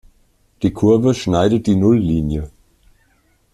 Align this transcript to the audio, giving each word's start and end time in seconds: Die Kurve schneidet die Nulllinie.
Die 0.63 0.73
Kurve 0.73 1.13
schneidet 1.13 1.67
die 1.67 1.75
Nulllinie. 1.75 2.49